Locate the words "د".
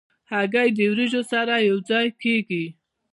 0.73-0.79